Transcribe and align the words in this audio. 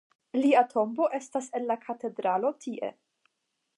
Lia 0.37 0.61
tombo 0.71 1.09
estas 1.19 1.49
en 1.59 1.67
la 1.73 1.77
katedralo 1.85 2.53
tie. 2.67 2.91